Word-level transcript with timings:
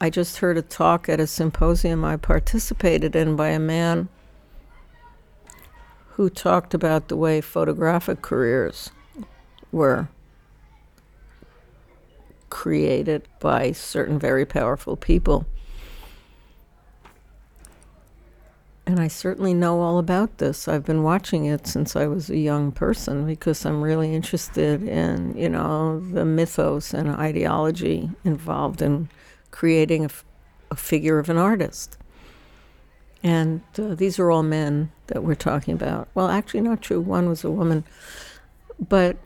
I 0.00 0.08
just 0.08 0.38
heard 0.38 0.56
a 0.56 0.62
talk 0.62 1.10
at 1.10 1.20
a 1.20 1.26
symposium 1.26 2.06
I 2.06 2.16
participated 2.16 3.14
in 3.14 3.36
by 3.36 3.48
a 3.48 3.58
man 3.58 4.08
who 6.12 6.30
talked 6.30 6.72
about 6.72 7.08
the 7.08 7.16
way 7.16 7.42
photographic 7.42 8.22
careers 8.22 8.90
were 9.70 10.08
created 12.48 13.28
by 13.40 13.72
certain 13.72 14.18
very 14.18 14.46
powerful 14.46 14.96
people. 14.96 15.44
And 18.86 18.98
I 18.98 19.08
certainly 19.08 19.54
know 19.54 19.80
all 19.80 19.98
about 19.98 20.38
this. 20.38 20.66
I've 20.66 20.84
been 20.84 21.02
watching 21.02 21.44
it 21.44 21.66
since 21.66 21.94
I 21.94 22.06
was 22.06 22.28
a 22.28 22.38
young 22.38 22.72
person 22.72 23.26
because 23.26 23.64
I'm 23.64 23.82
really 23.82 24.14
interested 24.14 24.82
in, 24.82 25.36
you 25.36 25.48
know, 25.48 26.00
the 26.00 26.24
mythos 26.24 26.92
and 26.92 27.10
ideology 27.10 28.10
involved 28.24 28.82
in 28.82 29.10
creating 29.50 30.04
a, 30.04 30.10
figure 30.76 31.18
of 31.18 31.28
an 31.28 31.36
artist. 31.36 31.98
And 33.24 33.62
uh, 33.76 33.94
these 33.96 34.20
are 34.20 34.30
all 34.30 34.44
men 34.44 34.92
that 35.08 35.24
we're 35.24 35.34
talking 35.34 35.74
about. 35.74 36.08
Well, 36.14 36.28
actually, 36.28 36.60
not 36.60 36.80
true. 36.80 37.00
One 37.00 37.28
was 37.28 37.42
a 37.42 37.50
woman. 37.50 37.84
But 38.78 39.16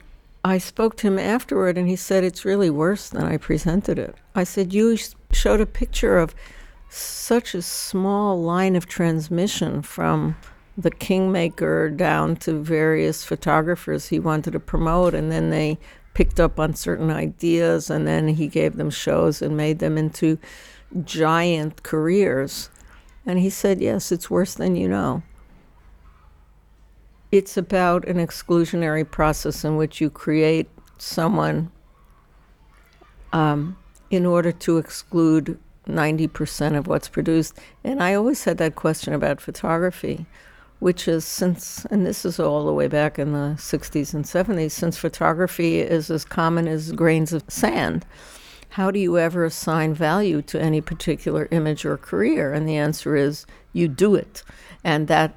I 0.42 0.58
spoke 0.58 0.96
to 0.96 1.06
him 1.06 1.18
afterward, 1.18 1.78
and 1.78 1.88
he 1.88 1.96
said 1.96 2.24
it's 2.24 2.44
really 2.44 2.70
worse 2.70 3.08
than 3.08 3.24
I 3.24 3.36
presented 3.36 3.98
it. 3.98 4.16
I 4.34 4.44
said, 4.44 4.72
You 4.72 4.96
showed 5.32 5.60
a 5.60 5.66
picture 5.66 6.18
of 6.18 6.34
such 6.88 7.54
a 7.54 7.62
small 7.62 8.40
line 8.40 8.76
of 8.76 8.86
transmission 8.86 9.82
from 9.82 10.36
the 10.76 10.90
kingmaker 10.90 11.88
down 11.88 12.36
to 12.36 12.52
various 12.52 13.24
photographers 13.24 14.08
he 14.08 14.18
wanted 14.18 14.52
to 14.52 14.60
promote, 14.60 15.14
and 15.14 15.30
then 15.30 15.50
they 15.50 15.78
picked 16.14 16.40
up 16.40 16.58
on 16.58 16.74
certain 16.74 17.10
ideas, 17.10 17.90
and 17.90 18.06
then 18.06 18.28
he 18.28 18.46
gave 18.48 18.76
them 18.76 18.90
shows 18.90 19.42
and 19.42 19.56
made 19.56 19.80
them 19.80 19.98
into 19.98 20.38
giant 21.04 21.82
careers. 21.82 22.70
And 23.26 23.38
he 23.38 23.50
said, 23.50 23.80
Yes, 23.80 24.12
it's 24.12 24.30
worse 24.30 24.54
than 24.54 24.76
you 24.76 24.88
know. 24.88 25.22
It's 27.32 27.56
about 27.56 28.06
an 28.06 28.16
exclusionary 28.16 29.08
process 29.08 29.64
in 29.64 29.76
which 29.76 30.00
you 30.00 30.08
create 30.08 30.68
someone 30.98 31.72
um, 33.32 33.76
in 34.10 34.24
order 34.24 34.52
to 34.52 34.78
exclude 34.78 35.58
90% 35.88 36.76
of 36.76 36.86
what's 36.86 37.08
produced. 37.08 37.58
And 37.82 38.02
I 38.02 38.14
always 38.14 38.44
had 38.44 38.58
that 38.58 38.76
question 38.76 39.12
about 39.12 39.40
photography, 39.40 40.26
which 40.84 41.08
is 41.08 41.24
since, 41.24 41.86
and 41.86 42.04
this 42.04 42.26
is 42.26 42.38
all 42.38 42.66
the 42.66 42.72
way 42.74 42.86
back 42.86 43.18
in 43.18 43.32
the 43.32 43.54
60s 43.56 44.12
and 44.12 44.26
70s, 44.26 44.70
since 44.70 44.98
photography 44.98 45.80
is 45.80 46.10
as 46.10 46.26
common 46.26 46.68
as 46.68 46.92
grains 46.92 47.32
of 47.32 47.42
sand, 47.48 48.04
how 48.68 48.90
do 48.90 48.98
you 48.98 49.16
ever 49.16 49.46
assign 49.46 49.94
value 49.94 50.42
to 50.42 50.60
any 50.60 50.82
particular 50.82 51.48
image 51.50 51.86
or 51.86 51.96
career? 51.96 52.52
And 52.52 52.68
the 52.68 52.76
answer 52.76 53.16
is 53.16 53.46
you 53.72 53.88
do 53.88 54.14
it. 54.14 54.42
And 54.84 55.08
that 55.08 55.32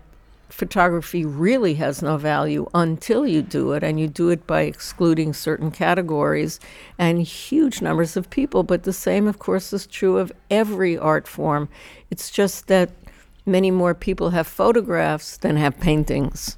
photography 0.50 1.24
really 1.24 1.76
has 1.76 2.02
no 2.02 2.18
value 2.18 2.68
until 2.74 3.26
you 3.26 3.42
do 3.42 3.72
it, 3.72 3.84
and 3.84 3.98
you 4.02 4.10
do 4.10 4.28
it 4.28 4.46
by 4.46 4.64
excluding 4.64 5.32
certain 5.32 5.72
categories 5.72 6.60
and 7.00 7.22
huge 7.22 7.82
numbers 7.82 8.18
of 8.18 8.30
people. 8.30 8.64
But 8.64 8.84
the 8.84 8.92
same, 8.92 9.28
of 9.28 9.40
course, 9.40 9.72
is 9.72 9.88
true 9.88 10.18
of 10.18 10.34
every 10.52 10.98
art 10.98 11.26
form. 11.26 11.70
It's 12.12 12.30
just 12.30 12.68
that 12.68 12.90
many 13.48 13.72
more 13.72 13.96
people 13.96 14.32
have 14.32 14.46
photographs 14.46 15.38
than 15.38 15.56
have 15.56 15.80
paintings. 15.80 16.58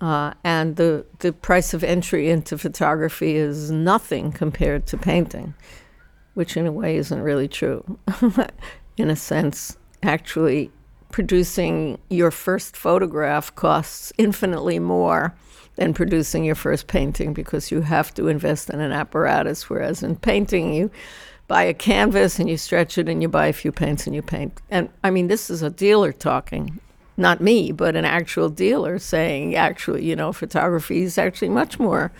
Uh, 0.00 0.32
and 0.42 0.76
the, 0.76 1.04
the 1.18 1.32
price 1.32 1.74
of 1.74 1.84
entry 1.84 2.30
into 2.30 2.56
photography 2.56 3.36
is 3.36 3.70
nothing 3.70 4.32
compared 4.32 4.86
to 4.86 4.96
painting, 4.96 5.52
which 6.34 6.56
in 6.56 6.66
a 6.66 6.72
way 6.72 6.96
isn't 6.96 7.20
really 7.20 7.48
true. 7.48 7.98
in 8.96 9.10
a 9.10 9.16
sense, 9.16 9.76
actually, 10.02 10.70
producing 11.12 11.98
your 12.08 12.30
first 12.30 12.76
photograph 12.76 13.54
costs 13.54 14.12
infinitely 14.16 14.78
more 14.78 15.34
than 15.76 15.92
producing 15.92 16.44
your 16.44 16.54
first 16.54 16.86
painting 16.86 17.32
because 17.32 17.70
you 17.70 17.82
have 17.82 18.12
to 18.14 18.28
invest 18.28 18.70
in 18.70 18.80
an 18.80 18.92
apparatus, 18.92 19.68
whereas 19.68 20.02
in 20.02 20.16
painting, 20.16 20.72
you 20.72 20.90
buy 21.50 21.64
a 21.64 21.74
canvas 21.74 22.38
and 22.38 22.48
you 22.48 22.56
stretch 22.56 22.96
it 22.96 23.08
and 23.08 23.20
you 23.20 23.28
buy 23.28 23.48
a 23.48 23.52
few 23.52 23.72
paints 23.72 24.06
and 24.06 24.14
you 24.14 24.22
paint. 24.22 24.60
And 24.70 24.88
I 25.02 25.10
mean, 25.10 25.26
this 25.26 25.50
is 25.50 25.62
a 25.62 25.68
dealer 25.68 26.12
talking, 26.12 26.78
not 27.16 27.40
me, 27.40 27.72
but 27.72 27.96
an 27.96 28.04
actual 28.04 28.48
dealer 28.48 29.00
saying, 29.00 29.56
actually, 29.56 30.04
you 30.04 30.14
know, 30.14 30.32
photography 30.32 31.02
is 31.02 31.18
actually 31.18 31.48
much 31.48 31.80
more 31.80 32.12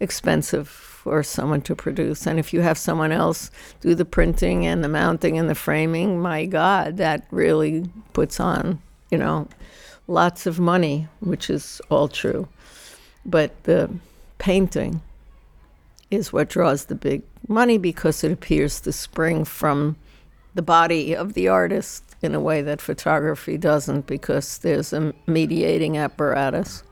expensive 0.00 0.66
for 0.66 1.22
someone 1.22 1.60
to 1.60 1.76
produce. 1.76 2.26
And 2.26 2.38
if 2.38 2.54
you 2.54 2.62
have 2.62 2.78
someone 2.78 3.12
else 3.12 3.50
do 3.82 3.94
the 3.94 4.06
printing 4.06 4.64
and 4.64 4.82
the 4.82 4.88
mounting 4.88 5.36
and 5.36 5.50
the 5.50 5.54
framing, 5.54 6.18
my 6.22 6.46
God, 6.46 6.96
that 6.96 7.26
really 7.30 7.90
puts 8.14 8.40
on, 8.40 8.80
you 9.10 9.18
know, 9.18 9.48
lots 10.06 10.46
of 10.46 10.58
money, 10.58 11.08
which 11.20 11.50
is 11.50 11.82
all 11.90 12.08
true. 12.08 12.48
But 13.26 13.64
the 13.64 13.90
painting 14.38 15.02
is 16.10 16.32
what 16.32 16.48
draws 16.48 16.86
the 16.86 16.94
big 16.94 17.22
money 17.48 17.78
because 17.78 18.24
it 18.24 18.32
appears 18.32 18.80
to 18.80 18.92
spring 18.92 19.44
from 19.44 19.96
the 20.54 20.62
body 20.62 21.14
of 21.14 21.34
the 21.34 21.48
artist 21.48 22.16
in 22.22 22.34
a 22.34 22.40
way 22.40 22.62
that 22.62 22.80
photography 22.80 23.56
doesn't 23.56 24.06
because 24.06 24.58
there's 24.58 24.92
a 24.92 25.12
mediating 25.26 25.96
apparatus. 25.96 26.82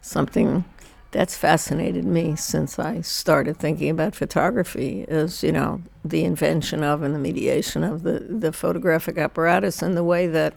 Something 0.00 0.64
that's 1.10 1.36
fascinated 1.36 2.04
me 2.04 2.36
since 2.36 2.78
I 2.78 3.00
started 3.00 3.56
thinking 3.56 3.90
about 3.90 4.14
photography 4.14 5.04
is, 5.08 5.42
you 5.42 5.52
know, 5.52 5.82
the 6.04 6.24
invention 6.24 6.84
of 6.84 7.02
and 7.02 7.14
the 7.14 7.18
mediation 7.18 7.82
of 7.82 8.04
the, 8.04 8.20
the 8.20 8.52
photographic 8.52 9.18
apparatus 9.18 9.82
and 9.82 9.96
the 9.96 10.04
way 10.04 10.28
that 10.28 10.54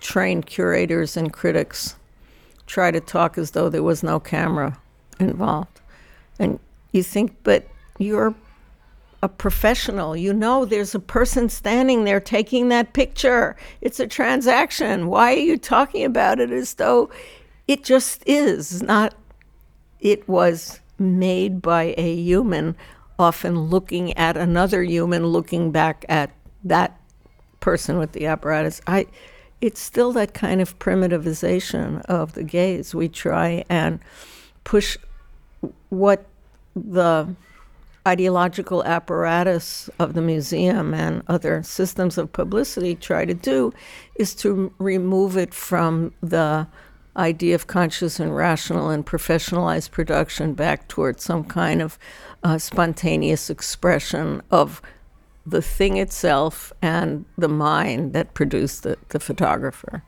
trained 0.00 0.46
curators 0.46 1.16
and 1.16 1.32
critics 1.32 1.96
try 2.66 2.90
to 2.90 3.00
talk 3.00 3.36
as 3.36 3.50
though 3.50 3.68
there 3.68 3.82
was 3.82 4.02
no 4.02 4.18
camera 4.18 4.78
involved. 5.20 5.80
And 6.38 6.58
you 6.92 7.02
think, 7.02 7.36
but 7.42 7.66
you're 7.98 8.34
a 9.22 9.28
professional. 9.28 10.16
You 10.16 10.32
know 10.32 10.64
there's 10.64 10.94
a 10.94 11.00
person 11.00 11.48
standing 11.48 12.04
there 12.04 12.20
taking 12.20 12.68
that 12.70 12.92
picture. 12.92 13.56
It's 13.80 14.00
a 14.00 14.06
transaction. 14.06 15.08
Why 15.08 15.34
are 15.34 15.38
you 15.38 15.58
talking 15.58 16.04
about 16.04 16.40
it 16.40 16.50
as 16.50 16.74
though 16.74 17.10
it 17.68 17.84
just 17.84 18.22
is 18.26 18.82
not, 18.82 19.14
it 20.00 20.26
was 20.28 20.80
made 20.98 21.60
by 21.60 21.94
a 21.96 22.14
human, 22.14 22.76
often 23.18 23.58
looking 23.58 24.16
at 24.16 24.36
another 24.36 24.82
human, 24.82 25.26
looking 25.26 25.70
back 25.70 26.04
at 26.08 26.30
that 26.64 26.98
person 27.60 27.98
with 27.98 28.12
the 28.12 28.26
apparatus. 28.26 28.80
I, 28.86 29.06
it's 29.60 29.80
still 29.80 30.12
that 30.12 30.32
kind 30.32 30.60
of 30.60 30.78
primitivization 30.78 32.00
of 32.06 32.32
the 32.32 32.42
gaze. 32.42 32.94
We 32.94 33.08
try 33.08 33.64
and 33.68 34.00
push 34.64 34.96
what 35.88 36.26
the 36.74 37.34
ideological 38.06 38.82
apparatus 38.84 39.90
of 39.98 40.14
the 40.14 40.22
museum 40.22 40.94
and 40.94 41.22
other 41.28 41.62
systems 41.62 42.16
of 42.16 42.32
publicity 42.32 42.94
try 42.94 43.24
to 43.24 43.34
do 43.34 43.72
is 44.16 44.34
to 44.34 44.72
remove 44.78 45.36
it 45.36 45.52
from 45.52 46.12
the 46.22 46.66
idea 47.16 47.54
of 47.54 47.66
conscious 47.66 48.18
and 48.18 48.34
rational 48.34 48.88
and 48.88 49.04
professionalized 49.04 49.90
production 49.90 50.54
back 50.54 50.88
towards 50.88 51.22
some 51.22 51.44
kind 51.44 51.82
of 51.82 51.98
uh, 52.42 52.56
spontaneous 52.56 53.50
expression 53.50 54.40
of 54.50 54.80
the 55.44 55.60
thing 55.60 55.96
itself 55.96 56.72
and 56.80 57.24
the 57.36 57.48
mind 57.48 58.12
that 58.12 58.32
produced 58.34 58.82
the, 58.82 58.96
the 59.08 59.20
photographer. 59.20 60.02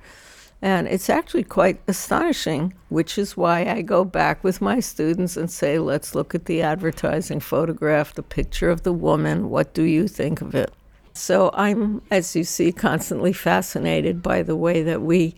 And 0.62 0.87
it's 0.87 1.11
actually 1.11 1.43
quite 1.43 1.81
astonishing, 1.89 2.73
which 2.89 3.19
is 3.19 3.37
why 3.37 3.65
I 3.67 3.83
go 3.83 4.05
back 4.05 4.45
with 4.45 4.61
my 4.61 4.78
students 4.78 5.37
and 5.37 5.50
say, 5.50 5.81
let's 5.81 6.15
look 6.15 6.37
at 6.37 6.45
the 6.45 6.62
advertising 6.62 7.41
photograph, 7.41 8.15
the 8.15 8.23
picture 8.23 8.71
of 8.71 8.84
the 8.84 8.93
woman. 8.93 9.50
What 9.50 9.75
do 9.75 9.82
you 9.82 10.06
think 10.06 10.41
of 10.41 10.55
it? 10.55 10.73
So 11.14 11.50
I'm, 11.53 12.00
as 12.12 12.37
you 12.37 12.44
see, 12.44 12.70
constantly 12.70 13.32
fascinated 13.32 14.23
by 14.23 14.43
the 14.43 14.56
way 14.56 14.82
that 14.85 15.03
we 15.03 15.35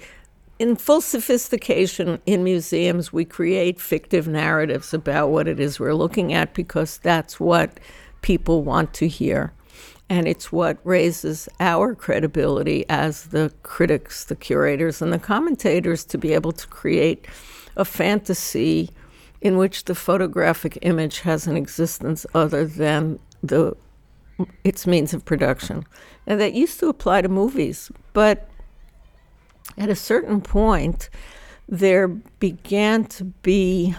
in 0.58 0.76
full 0.76 1.00
sophistication 1.00 2.20
in 2.26 2.44
museums, 2.44 3.12
we 3.12 3.24
create 3.24 3.80
fictive 3.80 4.28
narratives 4.28 4.94
about 4.94 5.28
what 5.28 5.48
it 5.48 5.58
is 5.58 5.80
we're 5.80 5.94
looking 5.94 6.32
at 6.32 6.54
because 6.54 6.98
that's 6.98 7.40
what 7.40 7.80
people 8.22 8.62
want 8.62 8.94
to 8.94 9.08
hear. 9.08 9.52
And 10.08 10.28
it's 10.28 10.52
what 10.52 10.78
raises 10.84 11.48
our 11.60 11.94
credibility 11.94 12.84
as 12.88 13.26
the 13.26 13.52
critics, 13.62 14.24
the 14.24 14.36
curators, 14.36 15.00
and 15.00 15.12
the 15.12 15.18
commentators 15.18 16.04
to 16.06 16.18
be 16.18 16.34
able 16.34 16.52
to 16.52 16.66
create 16.66 17.26
a 17.76 17.84
fantasy 17.84 18.90
in 19.40 19.56
which 19.56 19.84
the 19.84 19.94
photographic 19.94 20.78
image 20.82 21.20
has 21.20 21.46
an 21.46 21.56
existence 21.56 22.26
other 22.34 22.66
than 22.66 23.18
the 23.42 23.76
its 24.64 24.86
means 24.86 25.14
of 25.14 25.24
production. 25.24 25.84
And 26.26 26.40
that 26.40 26.54
used 26.54 26.80
to 26.80 26.88
apply 26.88 27.22
to 27.22 27.28
movies, 27.28 27.90
but 28.12 28.48
at 29.78 29.88
a 29.88 29.94
certain 29.94 30.40
point, 30.40 31.08
there 31.68 32.08
began 32.08 33.04
to 33.04 33.24
be 33.24 33.94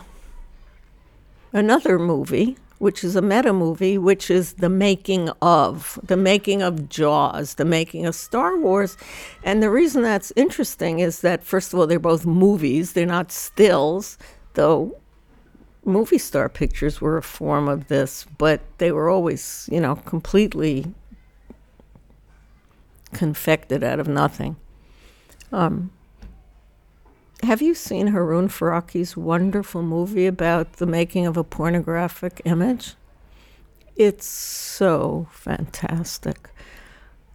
another 1.54 1.98
movie, 1.98 2.57
which 2.85 3.03
is 3.03 3.15
a 3.15 3.21
meta 3.21 3.51
movie, 3.51 3.97
which 3.97 4.29
is 4.29 4.53
the 4.53 4.69
making 4.69 5.27
of, 5.41 5.97
the 6.03 6.15
making 6.15 6.61
of 6.61 6.87
Jaws, 6.87 7.55
the 7.55 7.65
making 7.65 8.05
of 8.05 8.13
Star 8.13 8.59
Wars. 8.59 8.95
And 9.43 9.63
the 9.63 9.71
reason 9.71 10.03
that's 10.03 10.31
interesting 10.35 10.99
is 10.99 11.21
that, 11.21 11.43
first 11.43 11.73
of 11.73 11.79
all, 11.79 11.87
they're 11.87 11.97
both 11.97 12.27
movies, 12.27 12.93
they're 12.93 13.07
not 13.07 13.31
stills, 13.31 14.19
though 14.53 14.95
movie 15.83 16.19
star 16.19 16.47
pictures 16.47 17.01
were 17.01 17.17
a 17.17 17.23
form 17.23 17.67
of 17.67 17.87
this, 17.87 18.27
but 18.37 18.61
they 18.77 18.91
were 18.91 19.09
always, 19.09 19.67
you 19.71 19.81
know, 19.81 19.95
completely 19.95 20.85
confected 23.13 23.83
out 23.83 23.99
of 23.99 24.07
nothing. 24.07 24.57
Um, 25.51 25.89
have 27.45 27.62
you 27.62 27.75
seen 27.75 28.07
Harun 28.07 28.47
Farocki's 28.47 29.15
wonderful 29.15 29.83
movie 29.83 30.25
about 30.25 30.74
the 30.74 30.86
making 30.86 31.27
of 31.27 31.38
a 31.38 31.44
pornographic 31.44 32.42
image? 32.44 32.95
It's 33.95 34.25
so 34.25 35.27
fantastic. 35.31 36.50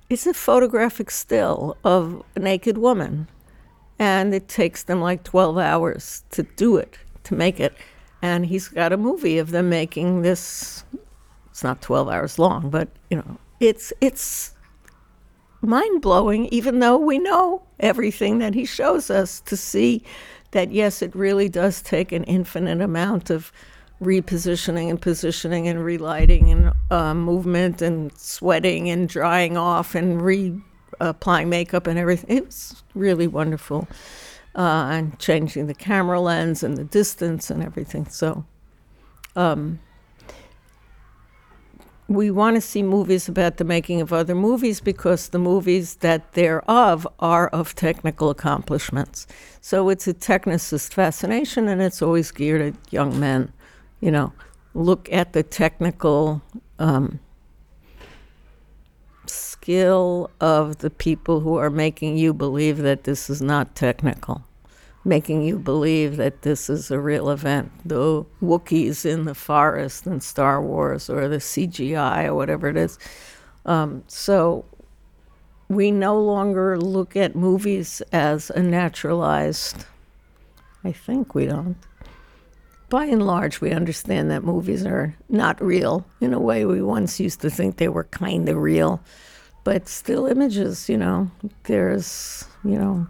It's 0.08 0.26
a 0.26 0.34
photographic 0.34 1.10
still 1.10 1.76
of 1.84 2.24
a 2.34 2.40
naked 2.40 2.76
woman, 2.76 3.28
and 3.98 4.34
it 4.34 4.48
takes 4.48 4.82
them 4.82 5.00
like 5.00 5.22
12 5.22 5.56
hours 5.58 6.24
to 6.30 6.42
do 6.42 6.76
it, 6.76 6.98
to 7.24 7.34
make 7.34 7.60
it. 7.60 7.74
And 8.20 8.44
he's 8.44 8.68
got 8.68 8.92
a 8.92 8.96
movie 8.96 9.38
of 9.38 9.52
them 9.52 9.70
making 9.70 10.22
this. 10.22 10.84
It's 11.50 11.62
not 11.62 11.80
12 11.80 12.08
hours 12.08 12.38
long, 12.38 12.68
but 12.68 12.88
you 13.10 13.16
know, 13.16 13.38
it's 13.60 13.92
it's 14.00 14.54
mind 15.62 16.02
blowing, 16.02 16.46
even 16.46 16.78
though 16.78 16.96
we 16.96 17.18
know 17.18 17.62
everything 17.78 18.38
that 18.38 18.54
he 18.54 18.64
shows 18.64 19.10
us 19.10 19.40
to 19.40 19.56
see 19.56 20.02
that, 20.52 20.72
yes, 20.72 21.02
it 21.02 21.14
really 21.14 21.48
does 21.48 21.82
take 21.82 22.12
an 22.12 22.24
infinite 22.24 22.80
amount 22.80 23.30
of 23.30 23.52
repositioning 24.02 24.88
and 24.88 25.00
positioning 25.00 25.68
and 25.68 25.84
relighting 25.84 26.50
and 26.50 26.72
uh, 26.90 27.14
movement 27.14 27.82
and 27.82 28.16
sweating 28.16 28.88
and 28.88 29.08
drying 29.08 29.56
off 29.56 29.94
and 29.94 30.20
reapplying 30.20 31.48
makeup 31.48 31.86
and 31.86 31.98
everything. 31.98 32.38
It 32.38 32.46
was 32.46 32.82
really 32.94 33.26
wonderful. 33.26 33.86
Uh, 34.56 34.88
and 34.90 35.18
changing 35.20 35.68
the 35.68 35.74
camera 35.74 36.20
lens 36.20 36.64
and 36.64 36.76
the 36.76 36.82
distance 36.82 37.50
and 37.50 37.62
everything. 37.62 38.06
So, 38.06 38.44
um, 39.36 39.78
we 42.10 42.28
want 42.28 42.56
to 42.56 42.60
see 42.60 42.82
movies 42.82 43.28
about 43.28 43.58
the 43.58 43.64
making 43.64 44.00
of 44.00 44.12
other 44.12 44.34
movies 44.34 44.80
because 44.80 45.28
the 45.28 45.38
movies 45.38 45.94
that 45.96 46.32
they're 46.32 46.68
of 46.68 47.06
are 47.20 47.46
of 47.50 47.76
technical 47.76 48.30
accomplishments. 48.30 49.28
So 49.60 49.88
it's 49.90 50.08
a 50.08 50.14
technicist 50.14 50.92
fascination 50.92 51.68
and 51.68 51.80
it's 51.80 52.02
always 52.02 52.32
geared 52.32 52.62
at 52.62 52.92
young 52.92 53.20
men. 53.20 53.52
You 54.00 54.10
know, 54.10 54.32
look 54.74 55.08
at 55.12 55.34
the 55.34 55.44
technical 55.44 56.42
um, 56.80 57.20
skill 59.26 60.32
of 60.40 60.78
the 60.78 60.90
people 60.90 61.38
who 61.38 61.54
are 61.58 61.70
making 61.70 62.18
you 62.18 62.34
believe 62.34 62.78
that 62.78 63.04
this 63.04 63.30
is 63.30 63.40
not 63.40 63.76
technical 63.76 64.44
making 65.04 65.42
you 65.42 65.58
believe 65.58 66.16
that 66.18 66.42
this 66.42 66.68
is 66.68 66.90
a 66.90 67.00
real 67.00 67.30
event. 67.30 67.72
The 67.84 68.24
Wookiees 68.42 69.06
in 69.06 69.24
the 69.24 69.34
forest 69.34 70.06
in 70.06 70.20
Star 70.20 70.60
Wars 70.60 71.08
or 71.08 71.28
the 71.28 71.38
CGI 71.38 72.26
or 72.26 72.34
whatever 72.34 72.68
it 72.68 72.76
is. 72.76 72.98
Um, 73.64 74.04
so 74.08 74.64
we 75.68 75.90
no 75.90 76.20
longer 76.20 76.78
look 76.78 77.16
at 77.16 77.34
movies 77.36 78.02
as 78.12 78.50
a 78.50 78.60
naturalized, 78.60 79.86
I 80.84 80.92
think 80.92 81.34
we 81.34 81.46
don't. 81.46 81.76
By 82.88 83.04
and 83.04 83.24
large, 83.24 83.60
we 83.60 83.70
understand 83.70 84.32
that 84.32 84.42
movies 84.42 84.84
are 84.84 85.14
not 85.28 85.62
real 85.62 86.04
in 86.20 86.34
a 86.34 86.40
way 86.40 86.64
we 86.64 86.82
once 86.82 87.20
used 87.20 87.40
to 87.42 87.50
think 87.50 87.76
they 87.76 87.88
were 87.88 88.04
kind 88.04 88.48
of 88.48 88.56
real, 88.56 89.00
but 89.62 89.88
still 89.88 90.26
images, 90.26 90.88
you 90.88 90.96
know. 90.96 91.30
There's, 91.64 92.44
you 92.64 92.76
know, 92.76 93.06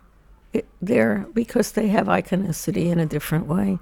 there 0.81 1.27
because 1.35 1.73
they 1.73 1.89
have 1.89 2.07
iconicity 2.07 2.87
in 2.87 2.99
a 2.99 3.07
different 3.07 3.47
way. 3.47 3.79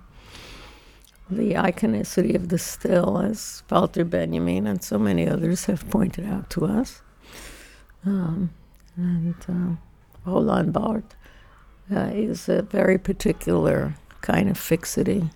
The 1.31 1.55
iconicity 1.55 2.35
of 2.35 2.49
the 2.49 2.59
still, 2.59 3.19
as 3.19 3.63
Walter 3.71 4.05
Benjamin 4.05 4.67
and 4.67 4.83
so 4.83 4.99
many 4.99 5.29
others 5.29 5.67
have 5.67 5.89
pointed 5.91 6.27
out 6.27 6.49
to 6.51 6.65
us, 6.65 7.03
um, 8.07 8.51
and 8.97 9.35
uh, 9.47 10.31
Roland 10.31 10.73
Barthes 10.73 11.15
uh, 11.95 12.11
is 12.13 12.49
a 12.49 12.63
very 12.63 12.99
particular 12.99 13.95
kind 14.23 14.49
of 14.49 14.59
fixity. 14.59 15.31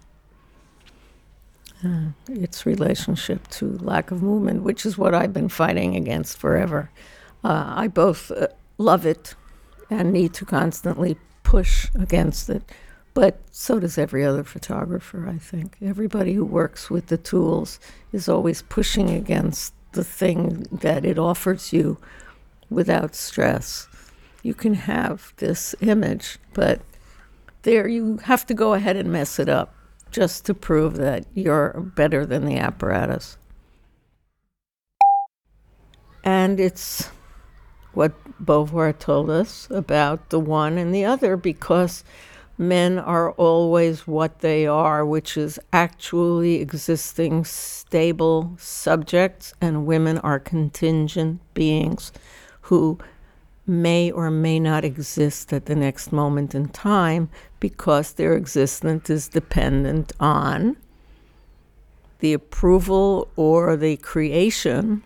Uh, 1.84 2.12
its 2.28 2.64
relationship 2.64 3.48
to 3.48 3.76
lack 3.78 4.12
of 4.12 4.22
movement, 4.22 4.62
which 4.62 4.86
is 4.86 4.96
what 4.96 5.14
I've 5.14 5.32
been 5.32 5.48
fighting 5.48 5.96
against 5.96 6.38
forever. 6.38 6.90
Uh, 7.42 7.74
I 7.76 7.88
both 7.88 8.30
uh, 8.30 8.46
love 8.78 9.04
it 9.04 9.34
and 9.98 10.12
need 10.12 10.34
to 10.34 10.44
constantly 10.44 11.16
push 11.42 11.88
against 11.94 12.48
it. 12.48 12.62
But 13.14 13.40
so 13.50 13.78
does 13.78 13.98
every 13.98 14.24
other 14.24 14.44
photographer, 14.44 15.28
I 15.28 15.38
think. 15.38 15.76
Everybody 15.82 16.32
who 16.32 16.44
works 16.44 16.90
with 16.90 17.08
the 17.08 17.18
tools 17.18 17.78
is 18.12 18.28
always 18.28 18.62
pushing 18.62 19.10
against 19.10 19.74
the 19.92 20.04
thing 20.04 20.66
that 20.72 21.04
it 21.04 21.18
offers 21.18 21.72
you 21.72 21.98
without 22.70 23.14
stress. 23.14 23.86
You 24.42 24.54
can 24.54 24.74
have 24.74 25.34
this 25.36 25.74
image, 25.80 26.38
but 26.54 26.80
there 27.62 27.86
you 27.86 28.16
have 28.24 28.46
to 28.46 28.54
go 28.54 28.72
ahead 28.72 28.96
and 28.96 29.12
mess 29.12 29.38
it 29.38 29.48
up 29.48 29.74
just 30.10 30.46
to 30.46 30.54
prove 30.54 30.96
that 30.96 31.26
you're 31.34 31.92
better 31.94 32.24
than 32.24 32.46
the 32.46 32.56
apparatus. 32.56 33.36
And 36.24 36.58
it's 36.58 37.10
what 37.94 38.12
Beauvoir 38.44 38.98
told 38.98 39.30
us 39.30 39.68
about 39.70 40.30
the 40.30 40.40
one 40.40 40.78
and 40.78 40.94
the 40.94 41.04
other 41.04 41.36
because 41.36 42.04
men 42.58 42.98
are 42.98 43.32
always 43.32 44.06
what 44.06 44.40
they 44.40 44.66
are, 44.66 45.04
which 45.04 45.36
is 45.36 45.58
actually 45.72 46.60
existing 46.60 47.44
stable 47.44 48.54
subjects, 48.58 49.54
and 49.60 49.86
women 49.86 50.18
are 50.18 50.38
contingent 50.38 51.40
beings 51.54 52.12
who 52.62 52.98
may 53.66 54.10
or 54.10 54.30
may 54.30 54.58
not 54.58 54.84
exist 54.84 55.52
at 55.52 55.66
the 55.66 55.74
next 55.74 56.12
moment 56.12 56.54
in 56.54 56.68
time 56.68 57.28
because 57.60 58.12
their 58.12 58.34
existence 58.34 59.08
is 59.08 59.28
dependent 59.28 60.12
on 60.18 60.76
the 62.18 62.32
approval 62.32 63.28
or 63.36 63.76
the 63.76 63.96
creation 63.98 65.02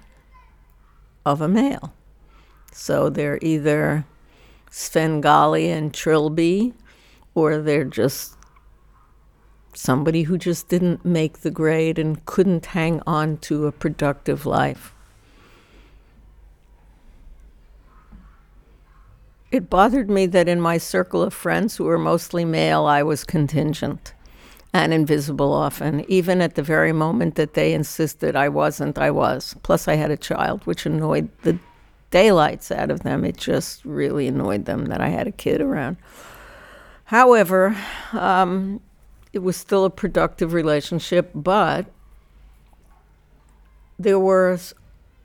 of 1.24 1.40
a 1.40 1.48
male. 1.48 1.92
So 2.78 3.08
they're 3.08 3.38
either 3.40 4.04
Svengali 4.70 5.70
and 5.70 5.94
Trilby, 5.94 6.74
or 7.34 7.56
they're 7.56 7.84
just 7.84 8.36
somebody 9.72 10.24
who 10.24 10.36
just 10.36 10.68
didn't 10.68 11.02
make 11.02 11.38
the 11.38 11.50
grade 11.50 11.98
and 11.98 12.24
couldn't 12.26 12.66
hang 12.66 13.00
on 13.06 13.38
to 13.38 13.66
a 13.66 13.72
productive 13.72 14.44
life. 14.44 14.92
It 19.50 19.70
bothered 19.70 20.10
me 20.10 20.26
that 20.26 20.46
in 20.46 20.60
my 20.60 20.76
circle 20.76 21.22
of 21.22 21.32
friends 21.32 21.76
who 21.76 21.84
were 21.84 21.98
mostly 21.98 22.44
male, 22.44 22.84
I 22.84 23.02
was 23.02 23.24
contingent 23.24 24.12
and 24.74 24.92
invisible 24.92 25.54
often. 25.54 26.04
Even 26.10 26.42
at 26.42 26.56
the 26.56 26.62
very 26.62 26.92
moment 26.92 27.36
that 27.36 27.54
they 27.54 27.72
insisted 27.72 28.36
I 28.36 28.50
wasn't, 28.50 28.98
I 28.98 29.10
was. 29.10 29.56
Plus, 29.62 29.88
I 29.88 29.94
had 29.94 30.10
a 30.10 30.16
child, 30.16 30.66
which 30.66 30.84
annoyed 30.84 31.30
the 31.42 31.58
daylights 32.16 32.70
out 32.70 32.90
of 32.90 33.00
them. 33.00 33.26
It 33.26 33.36
just 33.36 33.84
really 33.84 34.26
annoyed 34.26 34.64
them 34.64 34.86
that 34.86 35.02
I 35.02 35.08
had 35.08 35.26
a 35.26 35.30
kid 35.30 35.60
around. 35.60 35.98
However, 37.04 37.76
um, 38.14 38.80
it 39.34 39.40
was 39.40 39.54
still 39.54 39.84
a 39.84 39.90
productive 39.90 40.54
relationship, 40.54 41.30
but 41.34 41.84
there 43.98 44.18
was 44.18 44.74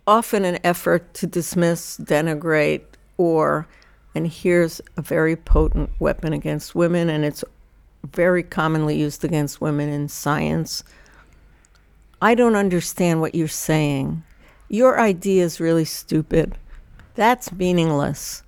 often 0.06 0.44
an 0.44 0.60
effort 0.66 1.14
to 1.14 1.28
dismiss, 1.28 1.96
denigrate, 1.96 2.84
or, 3.18 3.68
and 4.14 4.28
here's 4.28 4.82
a 4.98 5.02
very 5.02 5.38
potent 5.38 5.92
weapon 5.98 6.34
against 6.34 6.76
women, 6.76 7.10
and 7.10 7.24
it's 7.24 7.46
very 8.12 8.44
commonly 8.44 9.00
used 9.00 9.24
against 9.24 9.62
women 9.62 9.88
in 9.88 10.10
science. 10.10 10.84
I 12.22 12.36
don't 12.36 12.58
understand 12.58 13.22
what 13.22 13.34
you're 13.34 13.48
saying. 13.48 14.24
Your 14.68 15.00
idea 15.00 15.46
is 15.46 15.62
really 15.62 15.86
stupid 15.86 16.58
that's 17.22 17.52
meaningless. 17.52 18.42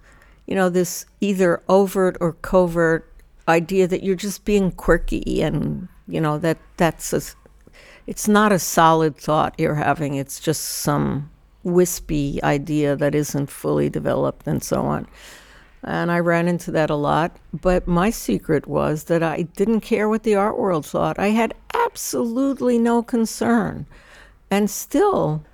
You 0.48 0.56
know, 0.56 0.68
this 0.68 1.06
either 1.22 1.62
overt 1.70 2.18
or 2.20 2.34
covert 2.34 3.08
idea 3.48 3.88
that 3.88 4.02
you're 4.02 4.16
just 4.16 4.46
being 4.46 4.72
quirky 4.72 5.44
and, 5.44 5.88
you 6.08 6.20
know, 6.20 6.40
that 6.40 6.58
that's 6.78 7.14
a, 7.14 7.22
it's 8.08 8.28
not 8.28 8.52
a 8.52 8.58
solid 8.58 9.16
thought 9.16 9.54
you're 9.60 9.76
having. 9.76 10.16
It's 10.16 10.40
just 10.40 10.64
some 10.64 11.30
wispy 11.62 12.42
idea 12.42 12.96
that 12.96 13.14
isn't 13.14 13.52
fully 13.52 13.92
developed 13.92 14.48
and 14.48 14.64
so 14.64 14.82
on. 14.82 15.08
And 15.84 16.12
I 16.12 16.18
ran 16.18 16.48
into 16.48 16.72
that 16.72 16.90
a 16.90 16.96
lot. 16.96 17.38
But 17.54 17.88
my 17.88 18.10
secret 18.10 18.66
was 18.66 19.04
that 19.04 19.22
I 19.22 19.44
didn't 19.44 19.82
care 19.82 20.10
what 20.10 20.24
the 20.24 20.34
art 20.34 20.58
world 20.58 20.88
thought. 20.88 21.20
I 21.20 21.28
had 21.28 21.54
absolutely 21.76 22.80
no 22.80 23.04
concern 23.04 23.86
and 24.50 24.68
still 24.68 25.46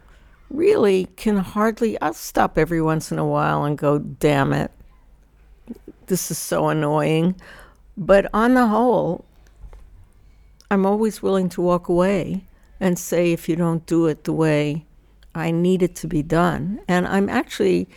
really 0.49 1.05
can 1.15 1.37
hardly. 1.37 1.99
I'll 2.01 2.13
stop 2.13 2.57
every 2.57 2.81
once 2.81 3.11
in 3.11 3.19
a 3.19 3.25
while 3.25 3.63
and 3.63 3.77
go, 3.77 3.99
damn 3.99 4.53
it, 4.53 4.71
this 6.07 6.31
is 6.31 6.37
so 6.37 6.69
annoying. 6.69 7.35
But 7.97 8.29
on 8.33 8.53
the 8.53 8.67
whole, 8.67 9.25
I'm 10.71 10.85
always 10.85 11.21
willing 11.21 11.49
to 11.49 11.61
walk 11.61 11.89
away 11.89 12.45
and 12.79 12.97
say, 12.97 13.31
if 13.31 13.49
you 13.49 13.55
don't 13.55 13.85
do 13.85 14.05
it 14.07 14.23
the 14.23 14.33
way 14.33 14.85
I 15.35 15.51
need 15.51 15.83
it 15.83 15.95
to 15.97 16.07
be 16.07 16.23
done. 16.23 16.79
And 16.87 17.07
I'm 17.07 17.29
actually, 17.29 17.87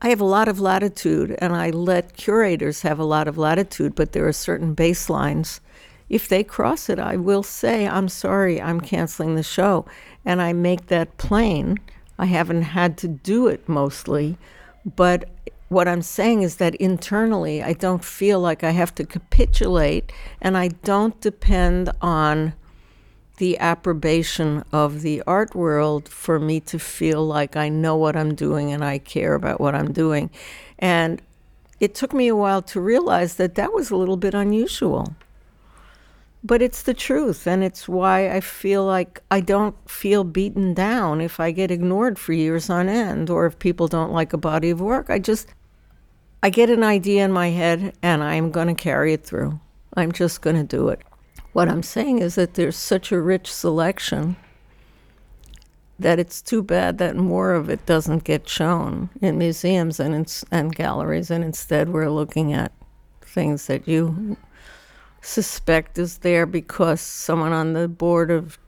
I 0.00 0.08
have 0.08 0.20
a 0.20 0.24
lot 0.24 0.48
of 0.48 0.60
latitude 0.60 1.36
and 1.38 1.54
I 1.54 1.70
let 1.70 2.16
curators 2.16 2.82
have 2.82 2.98
a 2.98 3.04
lot 3.04 3.28
of 3.28 3.38
latitude, 3.38 3.94
but 3.94 4.12
there 4.12 4.26
are 4.26 4.32
certain 4.32 4.74
baselines. 4.76 5.60
If 6.08 6.28
they 6.28 6.44
cross 6.44 6.88
it, 6.88 6.98
I 6.98 7.16
will 7.16 7.42
say, 7.42 7.86
I'm 7.86 8.08
sorry, 8.08 8.60
I'm 8.60 8.80
canceling 8.80 9.34
the 9.34 9.42
show. 9.42 9.86
And 10.24 10.40
I 10.40 10.52
make 10.52 10.86
that 10.86 11.16
plain. 11.18 11.78
I 12.18 12.26
haven't 12.26 12.62
had 12.62 12.96
to 12.98 13.08
do 13.08 13.46
it 13.48 13.68
mostly, 13.68 14.38
but 14.84 15.28
what 15.68 15.88
I'm 15.88 16.02
saying 16.02 16.42
is 16.42 16.56
that 16.56 16.74
internally, 16.76 17.62
I 17.62 17.72
don't 17.72 18.04
feel 18.04 18.40
like 18.40 18.62
I 18.62 18.70
have 18.70 18.94
to 18.96 19.04
capitulate 19.04 20.12
and 20.40 20.56
I 20.56 20.68
don't 20.68 21.20
depend 21.20 21.90
on 22.00 22.54
the 23.38 23.58
approbation 23.58 24.64
of 24.72 25.02
the 25.02 25.22
art 25.26 25.54
world 25.54 26.08
for 26.08 26.38
me 26.38 26.60
to 26.60 26.78
feel 26.78 27.26
like 27.26 27.56
I 27.56 27.68
know 27.68 27.96
what 27.96 28.16
I'm 28.16 28.34
doing 28.34 28.72
and 28.72 28.84
I 28.84 28.98
care 28.98 29.34
about 29.34 29.60
what 29.60 29.74
I'm 29.74 29.92
doing. 29.92 30.30
And 30.78 31.20
it 31.80 31.94
took 31.94 32.14
me 32.14 32.28
a 32.28 32.36
while 32.36 32.62
to 32.62 32.80
realize 32.80 33.34
that 33.34 33.56
that 33.56 33.74
was 33.74 33.90
a 33.90 33.96
little 33.96 34.16
bit 34.16 34.34
unusual. 34.34 35.14
But 36.44 36.62
it's 36.62 36.82
the 36.82 36.94
truth, 36.94 37.46
and 37.46 37.64
it's 37.64 37.88
why 37.88 38.30
I 38.30 38.40
feel 38.40 38.84
like 38.84 39.20
I 39.30 39.40
don't 39.40 39.74
feel 39.90 40.22
beaten 40.22 40.74
down 40.74 41.20
if 41.20 41.40
I 41.40 41.50
get 41.50 41.70
ignored 41.70 42.18
for 42.18 42.32
years 42.32 42.70
on 42.70 42.88
end 42.88 43.30
or 43.30 43.46
if 43.46 43.58
people 43.58 43.88
don't 43.88 44.12
like 44.12 44.32
a 44.32 44.38
body 44.38 44.70
of 44.70 44.80
work. 44.80 45.10
I 45.10 45.18
just, 45.18 45.48
I 46.42 46.50
get 46.50 46.70
an 46.70 46.84
idea 46.84 47.24
in 47.24 47.32
my 47.32 47.48
head 47.48 47.94
and 48.02 48.22
I'm 48.22 48.52
going 48.52 48.68
to 48.68 48.74
carry 48.74 49.12
it 49.12 49.24
through. 49.24 49.58
I'm 49.96 50.12
just 50.12 50.40
going 50.40 50.56
to 50.56 50.62
do 50.62 50.88
it. 50.90 51.00
What 51.52 51.68
I'm 51.68 51.82
saying 51.82 52.18
is 52.18 52.34
that 52.34 52.54
there's 52.54 52.76
such 52.76 53.10
a 53.10 53.20
rich 53.20 53.52
selection 53.52 54.36
that 55.98 56.18
it's 56.18 56.42
too 56.42 56.62
bad 56.62 56.98
that 56.98 57.16
more 57.16 57.54
of 57.54 57.70
it 57.70 57.86
doesn't 57.86 58.24
get 58.24 58.48
shown 58.48 59.08
in 59.20 59.38
museums 59.38 59.98
and 59.98 60.14
in, 60.14 60.26
and 60.50 60.76
galleries, 60.76 61.30
and 61.30 61.42
instead 61.42 61.88
we're 61.88 62.10
looking 62.10 62.52
at 62.52 62.72
things 63.22 63.66
that 63.66 63.88
you 63.88 64.36
suspect 65.26 65.98
is 65.98 66.18
there 66.18 66.46
because 66.46 67.00
someone 67.00 67.52
on 67.52 67.72
the 67.72 67.88
board 67.88 68.30
of 68.30 68.58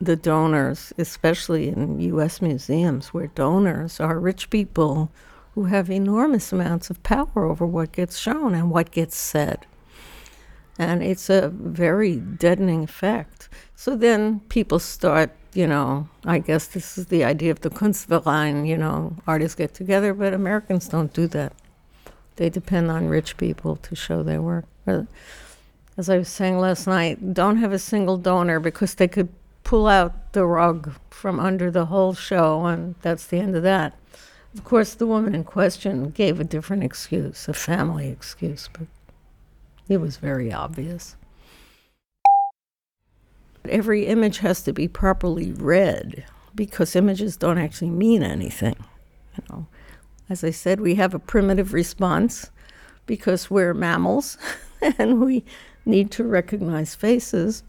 the 0.00 0.16
donors, 0.16 0.92
especially 0.98 1.68
in 1.68 2.00
U.S. 2.00 2.40
museums, 2.40 3.08
where 3.08 3.26
donors 3.28 4.00
are 4.00 4.18
rich 4.18 4.50
people 4.50 5.10
who 5.54 5.64
have 5.64 5.90
enormous 5.90 6.52
amounts 6.52 6.90
of 6.90 7.02
power 7.02 7.44
over 7.44 7.66
what 7.66 7.92
gets 7.92 8.18
shown 8.18 8.54
and 8.54 8.70
what 8.70 8.90
gets 8.90 9.16
said 9.16 9.66
and 10.80 11.02
it's 11.02 11.28
a 11.28 11.48
very 11.50 12.16
deadening 12.16 12.84
effect. 12.84 13.50
So 13.76 13.94
then 13.94 14.40
people 14.48 14.78
start, 14.78 15.30
you 15.52 15.66
know, 15.66 16.08
I 16.24 16.38
guess 16.38 16.68
this 16.68 16.96
is 16.96 17.06
the 17.06 17.22
idea 17.22 17.50
of 17.50 17.60
the 17.60 17.68
Kunstverein, 17.68 18.66
you 18.66 18.78
know, 18.78 19.14
artists 19.26 19.54
get 19.56 19.74
together, 19.74 20.14
but 20.14 20.32
Americans 20.32 20.88
don't 20.88 21.12
do 21.12 21.26
that. 21.28 21.52
They 22.36 22.48
depend 22.48 22.90
on 22.90 23.08
rich 23.08 23.36
people 23.36 23.76
to 23.76 23.94
show 23.94 24.22
their 24.22 24.40
work. 24.40 24.64
As 26.00 26.08
I 26.08 26.16
was 26.16 26.30
saying 26.30 26.58
last 26.58 26.86
night, 26.86 27.34
don't 27.34 27.58
have 27.58 27.74
a 27.74 27.78
single 27.78 28.16
donor 28.16 28.58
because 28.58 28.94
they 28.94 29.06
could 29.06 29.28
pull 29.64 29.86
out 29.86 30.32
the 30.32 30.46
rug 30.46 30.94
from 31.10 31.38
under 31.38 31.70
the 31.70 31.84
whole 31.84 32.14
show, 32.14 32.64
and 32.64 32.94
that's 33.02 33.26
the 33.26 33.36
end 33.36 33.54
of 33.54 33.62
that. 33.64 33.92
Of 34.54 34.64
course, 34.64 34.94
the 34.94 35.06
woman 35.06 35.34
in 35.34 35.44
question 35.44 36.08
gave 36.08 36.40
a 36.40 36.44
different 36.44 36.84
excuse, 36.84 37.48
a 37.48 37.52
family 37.52 38.08
excuse, 38.08 38.70
but 38.72 38.86
it 39.90 39.98
was 39.98 40.16
very 40.16 40.50
obvious. 40.50 41.16
Every 43.68 44.06
image 44.06 44.38
has 44.38 44.62
to 44.62 44.72
be 44.72 44.88
properly 44.88 45.52
read 45.52 46.24
because 46.54 46.96
images 46.96 47.36
don't 47.36 47.58
actually 47.58 47.90
mean 47.90 48.22
anything. 48.22 48.76
You 49.36 49.44
know, 49.50 49.66
as 50.30 50.42
I 50.44 50.50
said, 50.50 50.80
we 50.80 50.94
have 50.94 51.12
a 51.12 51.18
primitive 51.18 51.74
response 51.74 52.50
because 53.04 53.50
we're 53.50 53.74
mammals 53.74 54.38
and 54.98 55.20
we 55.20 55.44
need 55.90 56.10
to 56.12 56.24
recognize 56.24 56.94
faces. 56.94 57.62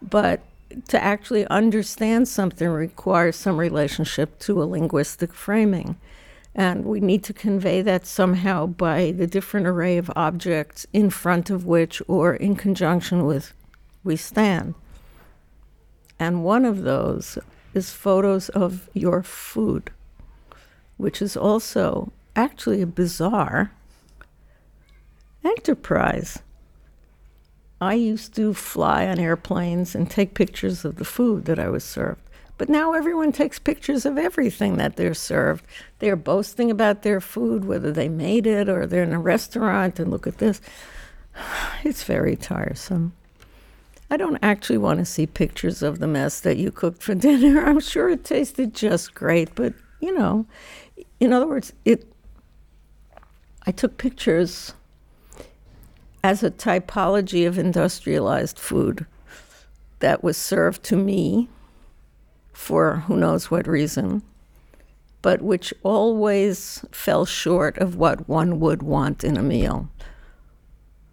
But 0.00 0.40
to 0.88 1.02
actually 1.02 1.46
understand 1.46 2.28
something 2.28 2.68
requires 2.68 3.36
some 3.36 3.56
relationship 3.56 4.38
to 4.40 4.62
a 4.62 4.64
linguistic 4.64 5.32
framing. 5.32 5.96
And 6.54 6.84
we 6.86 7.00
need 7.00 7.22
to 7.24 7.34
convey 7.34 7.82
that 7.82 8.06
somehow 8.06 8.66
by 8.66 9.12
the 9.12 9.26
different 9.26 9.66
array 9.66 9.98
of 9.98 10.10
objects 10.16 10.86
in 10.92 11.10
front 11.10 11.50
of 11.50 11.66
which 11.66 12.00
or 12.08 12.34
in 12.34 12.56
conjunction 12.56 13.26
with 13.26 13.52
we 14.02 14.16
stand. 14.16 14.74
And 16.18 16.44
one 16.44 16.64
of 16.64 16.82
those 16.82 17.38
is 17.74 17.92
photos 17.92 18.48
of 18.50 18.88
your 18.94 19.22
food, 19.22 19.90
which 20.96 21.20
is 21.20 21.36
also 21.36 22.10
actually 22.34 22.80
a 22.80 22.86
bizarre 22.86 23.72
enterprise. 25.44 26.38
I 27.80 27.94
used 27.94 28.34
to 28.36 28.54
fly 28.54 29.06
on 29.06 29.18
airplanes 29.18 29.94
and 29.94 30.10
take 30.10 30.34
pictures 30.34 30.84
of 30.84 30.96
the 30.96 31.04
food 31.04 31.44
that 31.44 31.58
I 31.58 31.68
was 31.68 31.84
served. 31.84 32.20
But 32.58 32.70
now 32.70 32.94
everyone 32.94 33.32
takes 33.32 33.58
pictures 33.58 34.06
of 34.06 34.16
everything 34.16 34.76
that 34.78 34.96
they're 34.96 35.12
served. 35.12 35.64
They're 35.98 36.16
boasting 36.16 36.70
about 36.70 37.02
their 37.02 37.20
food, 37.20 37.66
whether 37.66 37.92
they 37.92 38.08
made 38.08 38.46
it 38.46 38.68
or 38.68 38.86
they're 38.86 39.02
in 39.02 39.12
a 39.12 39.20
restaurant 39.20 39.98
and 39.98 40.10
look 40.10 40.26
at 40.26 40.38
this. 40.38 40.60
It's 41.84 42.02
very 42.02 42.34
tiresome. 42.34 43.12
I 44.10 44.16
don't 44.16 44.38
actually 44.42 44.78
want 44.78 44.98
to 45.00 45.04
see 45.04 45.26
pictures 45.26 45.82
of 45.82 45.98
the 45.98 46.06
mess 46.06 46.40
that 46.40 46.56
you 46.56 46.70
cooked 46.70 47.02
for 47.02 47.14
dinner. 47.26 47.64
I'm 47.64 47.80
sure 47.80 48.08
it 48.08 48.24
tasted 48.24 48.74
just 48.74 49.14
great, 49.14 49.54
but 49.54 49.74
you 50.00 50.16
know, 50.16 50.46
in 51.20 51.32
other 51.32 51.46
words, 51.46 51.72
it 51.84 52.10
I 53.66 53.72
took 53.72 53.98
pictures 53.98 54.74
as 56.26 56.42
a 56.42 56.50
typology 56.50 57.46
of 57.46 57.56
industrialized 57.56 58.58
food 58.58 59.06
that 60.00 60.24
was 60.24 60.36
served 60.36 60.82
to 60.82 60.96
me 60.96 61.48
for 62.52 62.96
who 63.06 63.16
knows 63.16 63.48
what 63.48 63.68
reason, 63.68 64.20
but 65.22 65.40
which 65.40 65.72
always 65.84 66.84
fell 66.90 67.24
short 67.24 67.78
of 67.78 67.94
what 67.94 68.28
one 68.28 68.58
would 68.58 68.82
want 68.82 69.22
in 69.22 69.36
a 69.36 69.42
meal. 69.42 69.88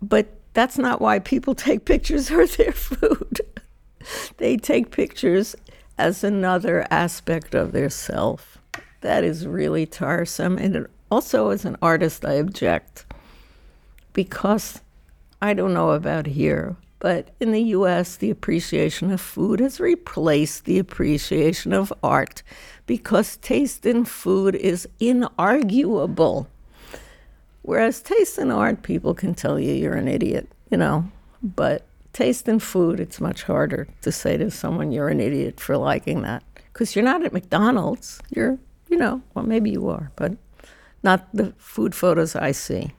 But 0.02 0.34
that's 0.54 0.80
not 0.80 1.00
why 1.00 1.20
people 1.20 1.54
take 1.68 1.86
pictures 1.86 2.32
of 2.32 2.58
their 2.58 2.72
food. 2.72 3.42
they 4.38 4.58
take 4.58 4.90
pictures 4.90 5.56
as 5.96 6.24
another 6.24 6.88
aspect 6.90 7.54
of 7.54 7.72
their 7.72 7.92
self. 7.92 8.58
That 9.02 9.24
is 9.24 9.46
really 9.46 9.86
tiresome. 9.86 10.58
And 10.58 10.88
also, 11.12 11.52
as 11.52 11.66
an 11.66 11.78
artist, 11.84 12.26
I 12.26 12.34
object 12.34 13.06
because 14.14 14.82
I 15.44 15.54
don't 15.54 15.74
know 15.74 15.92
about 15.92 16.26
here, 16.26 16.78
but 17.00 17.32
in 17.42 17.52
the 17.52 17.64
US, 17.76 18.16
the 18.16 18.32
appreciation 18.32 19.12
of 19.12 19.20
food 19.20 19.60
has 19.60 19.78
replaced 19.78 20.64
the 20.64 20.80
appreciation 20.80 21.74
of 21.74 21.92
art 22.02 22.44
because 22.86 23.36
taste 23.36 23.86
in 23.86 24.06
food 24.06 24.56
is 24.56 24.88
inarguable. 25.02 26.48
Whereas 27.62 28.02
taste 28.02 28.38
in 28.38 28.52
art, 28.52 28.84
people 28.84 29.14
can 29.14 29.34
tell 29.34 29.60
you 29.60 29.74
you're 29.74 29.96
an 29.96 30.08
idiot, 30.08 30.48
you 30.72 30.78
know, 30.78 31.12
but 31.44 31.86
taste 32.14 32.48
in 32.48 32.60
food, 32.60 33.02
it's 33.02 33.20
much 33.20 33.44
harder 33.44 33.90
to 34.02 34.14
say 34.14 34.38
to 34.38 34.50
someone 34.50 34.94
you're 34.94 35.10
an 35.10 35.20
idiot 35.20 35.60
for 35.60 35.76
liking 35.76 36.22
that. 36.22 36.42
Because 36.72 36.96
you're 36.96 37.04
not 37.04 37.26
at 37.26 37.34
McDonald's. 37.34 38.22
You're, 38.34 38.58
you 38.88 38.96
know, 38.96 39.22
well, 39.34 39.44
maybe 39.44 39.72
you 39.72 39.90
are, 39.90 40.10
but 40.16 40.38
not 41.04 41.28
the 41.36 41.52
food 41.58 41.94
photos 41.94 42.34
I 42.34 42.54
see. 42.54 42.94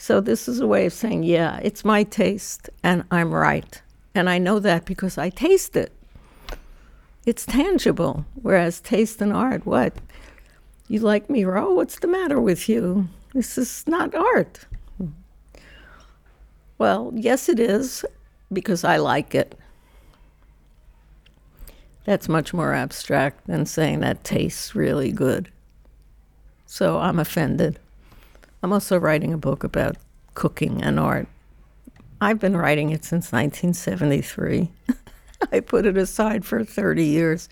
So 0.00 0.22
this 0.22 0.48
is 0.48 0.60
a 0.60 0.66
way 0.66 0.86
of 0.86 0.94
saying, 0.94 1.24
yeah, 1.24 1.60
it's 1.62 1.84
my 1.84 2.04
taste 2.04 2.70
and 2.82 3.04
I'm 3.10 3.34
right. 3.34 3.82
And 4.14 4.30
I 4.30 4.38
know 4.38 4.58
that 4.58 4.86
because 4.86 5.18
I 5.18 5.28
taste 5.28 5.76
it. 5.76 5.92
It's 7.26 7.44
tangible. 7.44 8.24
Whereas 8.40 8.80
taste 8.80 9.20
and 9.20 9.30
art, 9.30 9.66
what? 9.66 9.92
You 10.88 11.00
like 11.00 11.28
Miro? 11.28 11.74
What's 11.74 11.98
the 11.98 12.06
matter 12.08 12.40
with 12.40 12.66
you? 12.66 13.10
This 13.34 13.58
is 13.58 13.84
not 13.86 14.14
art. 14.14 14.64
Well, 16.78 17.12
yes, 17.14 17.50
it 17.50 17.60
is 17.60 18.02
because 18.50 18.84
I 18.84 18.96
like 18.96 19.34
it. 19.34 19.54
That's 22.06 22.26
much 22.26 22.54
more 22.54 22.72
abstract 22.72 23.46
than 23.46 23.66
saying 23.66 24.00
that 24.00 24.24
tastes 24.24 24.74
really 24.74 25.12
good. 25.12 25.50
So 26.64 26.98
I'm 27.00 27.18
offended. 27.18 27.78
I'm 28.62 28.72
also 28.72 28.98
writing 28.98 29.32
a 29.32 29.38
book 29.38 29.64
about 29.64 29.96
cooking 30.34 30.82
and 30.82 31.00
art. 31.00 31.28
I've 32.20 32.38
been 32.38 32.56
writing 32.56 32.90
it 32.90 33.04
since 33.04 33.32
1973. 33.32 34.70
I 35.52 35.60
put 35.60 35.86
it 35.86 35.96
aside 35.96 36.44
for 36.44 36.64
30 36.64 37.04
years. 37.04 37.48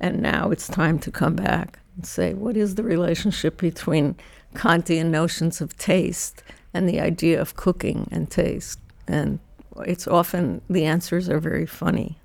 And 0.00 0.22
now 0.22 0.50
it's 0.50 0.66
time 0.66 0.98
to 1.00 1.10
come 1.10 1.34
back 1.36 1.80
and 1.96 2.06
say, 2.06 2.32
what 2.32 2.56
is 2.56 2.76
the 2.76 2.82
relationship 2.82 3.58
between 3.58 4.16
Kantian 4.54 5.06
notions 5.10 5.60
of 5.60 5.76
taste 5.76 6.42
and 6.72 6.88
the 6.88 7.00
idea 7.00 7.40
of 7.40 7.56
cooking 7.56 8.08
and 8.10 8.30
taste? 8.30 8.78
And 9.06 9.40
it's 9.84 10.06
often, 10.06 10.62
the 10.70 10.84
answers 10.84 11.28
are 11.28 11.40
very 11.40 11.66
funny, 11.66 12.18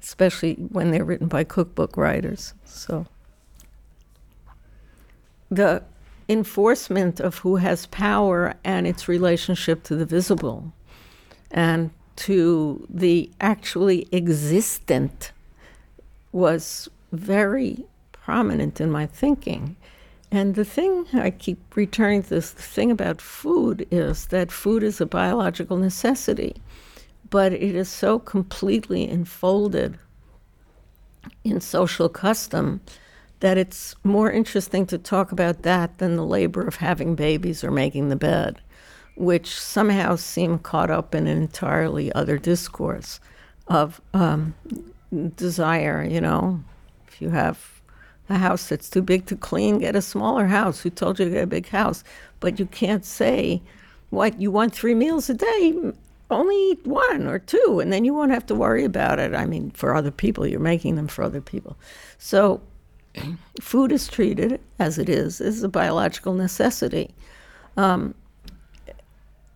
especially 0.00 0.54
when 0.54 0.90
they're 0.90 1.04
written 1.04 1.28
by 1.28 1.44
cookbook 1.44 1.96
writers. 1.96 2.54
So 2.64 3.06
the 5.50 5.82
enforcement 6.28 7.20
of 7.20 7.38
who 7.38 7.56
has 7.56 7.86
power 7.86 8.54
and 8.64 8.86
its 8.86 9.08
relationship 9.08 9.82
to 9.84 9.96
the 9.96 10.04
visible 10.04 10.72
and 11.50 11.90
to 12.16 12.86
the 12.90 13.30
actually 13.40 14.06
existent 14.12 15.32
was 16.32 16.88
very 17.12 17.84
prominent 18.12 18.80
in 18.80 18.90
my 18.90 19.06
thinking. 19.06 19.76
And 20.30 20.54
the 20.54 20.64
thing 20.64 21.06
I 21.14 21.30
keep 21.30 21.58
returning 21.74 22.22
to 22.24 22.28
this 22.28 22.50
thing 22.50 22.90
about 22.90 23.22
food 23.22 23.86
is 23.90 24.26
that 24.26 24.52
food 24.52 24.82
is 24.82 25.00
a 25.00 25.06
biological 25.06 25.78
necessity, 25.78 26.56
but 27.30 27.52
it 27.52 27.74
is 27.74 27.88
so 27.88 28.18
completely 28.18 29.08
enfolded 29.08 29.98
in 31.44 31.60
social 31.60 32.08
custom 32.08 32.80
that 33.40 33.56
it's 33.56 33.94
more 34.02 34.30
interesting 34.30 34.86
to 34.86 34.98
talk 34.98 35.32
about 35.32 35.62
that 35.62 35.98
than 35.98 36.16
the 36.16 36.26
labor 36.26 36.62
of 36.62 36.76
having 36.76 37.14
babies 37.14 37.62
or 37.62 37.70
making 37.70 38.08
the 38.08 38.16
bed, 38.16 38.60
which 39.16 39.58
somehow 39.58 40.16
seem 40.16 40.58
caught 40.58 40.90
up 40.90 41.14
in 41.14 41.26
an 41.26 41.38
entirely 41.38 42.12
other 42.12 42.38
discourse 42.38 43.20
of 43.68 44.00
um, 44.12 44.54
desire. 45.36 46.02
You 46.02 46.20
know, 46.20 46.62
if 47.06 47.22
you 47.22 47.30
have 47.30 47.80
a 48.28 48.38
house 48.38 48.68
that's 48.68 48.90
too 48.90 49.02
big 49.02 49.26
to 49.26 49.36
clean, 49.36 49.78
get 49.78 49.96
a 49.96 50.02
smaller 50.02 50.46
house. 50.46 50.80
Who 50.80 50.90
told 50.90 51.18
you 51.18 51.26
to 51.26 51.30
get 51.30 51.44
a 51.44 51.46
big 51.46 51.68
house? 51.68 52.02
But 52.40 52.58
you 52.58 52.66
can't 52.66 53.04
say, 53.04 53.62
what, 54.10 54.40
you 54.40 54.50
want 54.50 54.74
three 54.74 54.94
meals 54.94 55.30
a 55.30 55.34
day? 55.34 55.92
Only 56.30 56.72
eat 56.72 56.86
one 56.86 57.26
or 57.26 57.38
two, 57.38 57.80
and 57.80 57.90
then 57.90 58.04
you 58.04 58.12
won't 58.12 58.32
have 58.32 58.44
to 58.46 58.54
worry 58.54 58.84
about 58.84 59.18
it. 59.18 59.34
I 59.34 59.46
mean, 59.46 59.70
for 59.70 59.94
other 59.94 60.10
people, 60.10 60.46
you're 60.46 60.60
making 60.60 60.96
them 60.96 61.08
for 61.08 61.22
other 61.22 61.40
people. 61.40 61.78
So 62.18 62.60
food 63.60 63.92
is 63.92 64.08
treated 64.08 64.60
as 64.78 64.98
it 64.98 65.08
is, 65.08 65.40
as 65.40 65.62
a 65.62 65.68
biological 65.68 66.34
necessity 66.34 67.14
um, 67.76 68.14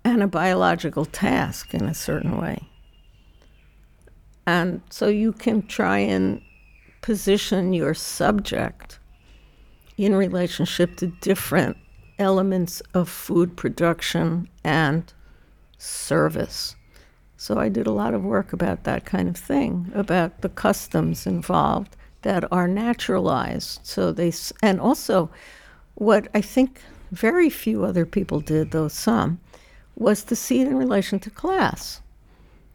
and 0.05 0.23
a 0.23 0.27
biological 0.27 1.05
task 1.05 1.75
in 1.75 1.85
a 1.85 1.95
certain 1.95 2.41
way. 2.41 2.59
And 4.47 4.83
so 4.91 5.07
you 5.07 5.33
can 5.33 5.67
try 5.67 5.99
and 5.99 6.41
position 7.01 7.73
your 7.73 7.95
subject 7.95 8.99
in 9.97 10.15
relationship 10.15 10.97
to 10.97 11.07
different 11.07 11.77
elements 12.19 12.83
of 12.95 13.09
food 13.09 13.57
production 13.57 14.49
and 14.65 15.13
service. 15.79 16.77
So 17.37 17.59
I 17.59 17.69
did 17.69 17.87
a 17.87 17.93
lot 17.93 18.15
of 18.15 18.23
work 18.23 18.53
about 18.53 18.85
that 18.85 19.05
kind 19.05 19.29
of 19.29 19.37
thing, 19.37 19.91
about 19.95 20.43
the 20.43 20.49
customs 20.49 21.27
involved 21.27 21.97
that 22.23 22.51
are 22.53 22.69
naturalized. 22.69 23.81
So 23.83 24.13
they, 24.13 24.33
and 24.63 24.81
also 24.81 25.31
what 25.95 26.29
I 26.35 26.41
think 26.41 26.81
very 27.11 27.51
few 27.51 27.85
other 27.85 28.07
people 28.07 28.41
did, 28.41 28.71
though 28.71 28.89
some, 28.89 29.41
was 29.97 30.25
to 30.25 30.37
see 30.37 30.61
it 30.61 30.69
in 30.69 30.77
relation 30.77 31.19
to 31.21 31.31
class 31.31 32.01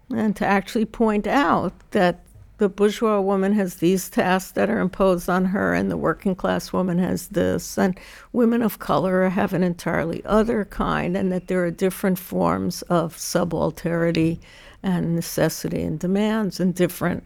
and 0.09 0.35
to 0.35 0.45
actually 0.45 0.85
point 0.85 1.27
out 1.27 1.73
that 1.91 2.19
the 2.57 2.69
bourgeois 2.69 3.19
woman 3.19 3.53
has 3.53 3.75
these 3.75 4.09
tasks 4.09 4.51
that 4.51 4.69
are 4.69 4.79
imposed 4.79 5.29
on 5.29 5.45
her, 5.45 5.75
and 5.75 5.91
the 5.91 5.97
working 5.97 6.33
class 6.33 6.73
woman 6.73 6.97
has 6.97 7.27
this, 7.27 7.77
and 7.77 7.99
women 8.33 8.63
of 8.63 8.79
color 8.79 9.29
have 9.29 9.53
an 9.53 9.62
entirely 9.62 10.25
other 10.25 10.65
kind, 10.65 11.15
and 11.15 11.31
that 11.31 11.47
there 11.47 11.63
are 11.63 11.71
different 11.71 12.17
forms 12.17 12.81
of 12.83 13.15
subalterity 13.15 14.39
and 14.81 15.15
necessity 15.15 15.83
and 15.83 15.99
demands 15.99 16.60
and 16.60 16.73
different 16.73 17.23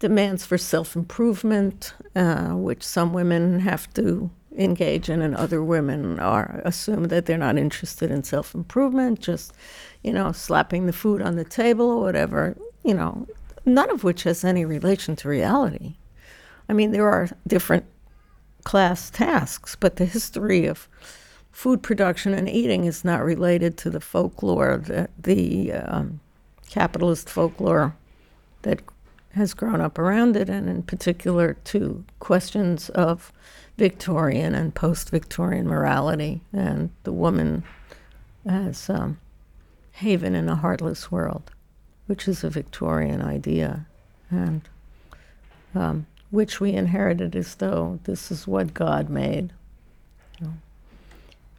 demands 0.00 0.44
for 0.44 0.58
self 0.58 0.96
improvement, 0.96 1.94
uh, 2.16 2.48
which 2.48 2.82
some 2.82 3.12
women 3.12 3.60
have 3.60 3.92
to 3.94 4.30
engage 4.56 5.08
in, 5.08 5.22
and 5.22 5.36
other 5.36 5.62
women 5.62 6.18
are 6.18 6.60
assume 6.64 7.04
that 7.04 7.26
they're 7.26 7.38
not 7.38 7.56
interested 7.56 8.10
in 8.10 8.24
self 8.24 8.54
improvement, 8.54 9.20
just 9.20 9.52
you 10.02 10.12
know, 10.12 10.32
slapping 10.32 10.86
the 10.86 10.92
food 10.92 11.22
on 11.22 11.36
the 11.36 11.44
table 11.44 11.88
or 11.88 12.00
whatever. 12.00 12.56
You 12.82 12.94
know, 12.94 13.28
none 13.64 13.90
of 13.90 14.02
which 14.02 14.24
has 14.24 14.42
any 14.42 14.64
relation 14.64 15.14
to 15.16 15.28
reality. 15.28 15.94
I 16.68 16.72
mean, 16.72 16.92
there 16.92 17.08
are 17.08 17.28
different 17.46 17.84
class 18.64 19.10
tasks, 19.10 19.76
but 19.78 19.96
the 19.96 20.04
history 20.04 20.66
of 20.66 20.88
food 21.52 21.82
production 21.82 22.32
and 22.32 22.48
eating 22.48 22.84
is 22.84 23.04
not 23.04 23.24
related 23.24 23.76
to 23.78 23.90
the 23.90 24.00
folklore, 24.00 24.78
the, 24.78 25.08
the 25.18 25.72
um, 25.72 26.20
capitalist 26.68 27.28
folklore 27.28 27.94
that 28.62 28.80
has 29.34 29.54
grown 29.54 29.80
up 29.80 29.98
around 29.98 30.36
it, 30.36 30.48
and 30.48 30.68
in 30.68 30.82
particular 30.82 31.54
to 31.64 32.04
questions 32.18 32.88
of 32.90 33.32
Victorian 33.78 34.54
and 34.54 34.74
post 34.74 35.10
Victorian 35.10 35.66
morality 35.66 36.42
and 36.52 36.90
the 37.04 37.12
woman 37.12 37.62
as 38.44 38.90
um, 38.90 39.18
haven 39.92 40.34
in 40.34 40.48
a 40.48 40.56
heartless 40.56 41.10
world, 41.10 41.50
which 42.06 42.26
is 42.26 42.42
a 42.42 42.50
Victorian 42.50 43.22
idea, 43.22 43.86
and 44.30 44.62
um, 45.74 46.06
which 46.30 46.60
we 46.60 46.72
inherited 46.72 47.36
as 47.36 47.54
though 47.56 48.00
this 48.04 48.30
is 48.30 48.46
what 48.46 48.74
God 48.74 49.08
made. 49.08 49.52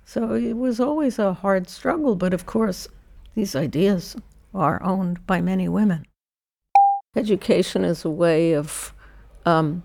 So 0.05 0.34
it 0.34 0.57
was 0.57 0.81
always 0.81 1.19
a 1.19 1.34
hard 1.34 1.69
struggle, 1.69 2.15
but 2.15 2.34
of 2.34 2.45
course, 2.45 2.89
these 3.34 3.55
ideas 3.55 4.17
are 4.53 4.84
owned 4.84 5.25
by 5.25 5.39
many 5.39 5.69
women. 5.69 6.05
Education 7.13 7.84
is 7.84 8.06
a 8.06 8.10
way 8.10 8.54
of 8.54 8.93
um, 9.45 9.84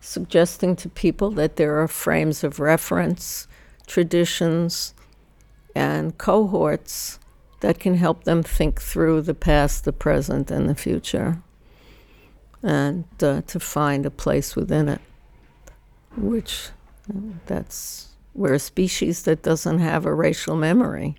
suggesting 0.00 0.74
to 0.76 0.88
people 0.88 1.30
that 1.32 1.56
there 1.56 1.78
are 1.82 1.86
frames 1.86 2.42
of 2.42 2.58
reference, 2.58 3.46
traditions, 3.86 4.94
and 5.74 6.16
cohorts 6.16 7.18
that 7.60 7.78
can 7.78 7.94
help 7.94 8.24
them 8.24 8.42
think 8.42 8.80
through 8.80 9.20
the 9.20 9.34
past, 9.34 9.84
the 9.84 9.92
present, 9.92 10.50
and 10.50 10.66
the 10.66 10.74
future, 10.74 11.42
and 12.62 13.04
uh, 13.22 13.42
to 13.42 13.60
find 13.60 14.06
a 14.06 14.10
place 14.10 14.56
within 14.56 14.88
it, 14.88 15.02
which 16.16 16.70
uh, 17.10 17.20
that's 17.44 18.08
we're 18.32 18.54
a 18.54 18.58
species 18.58 19.24
that 19.24 19.42
doesn't 19.42 19.80
have 19.80 20.06
a 20.06 20.14
racial 20.14 20.56
memory. 20.56 21.16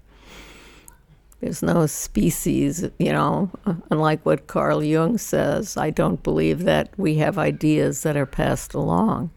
There's 1.41 1.63
no 1.63 1.87
species, 1.87 2.87
you 2.99 3.11
know, 3.11 3.49
unlike 3.89 4.23
what 4.23 4.45
Carl 4.45 4.83
Jung 4.83 5.17
says. 5.17 5.75
I 5.75 5.89
don't 5.89 6.21
believe 6.21 6.65
that 6.65 6.89
we 6.97 7.15
have 7.15 7.39
ideas 7.39 8.03
that 8.03 8.15
are 8.15 8.27
passed 8.27 8.75
along. 8.75 9.31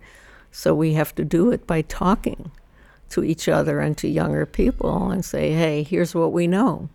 So 0.53 0.75
we 0.75 0.93
have 0.93 1.15
to 1.15 1.25
do 1.25 1.51
it 1.51 1.67
by 1.67 1.81
talking 1.81 2.51
to 3.09 3.25
each 3.25 3.49
other 3.49 3.81
and 3.81 3.97
to 3.99 4.09
younger 4.09 4.45
people 4.45 5.11
and 5.11 5.25
say, 5.25 5.53
hey, 5.53 5.83
here's 5.83 6.15
what 6.15 6.33
we 6.33 6.47
know. 6.47 6.91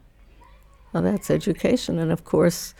Well, 0.93 1.01
that's 1.01 1.31
education. 1.31 1.97
And 1.97 2.11
of 2.11 2.23
course, 2.23 2.75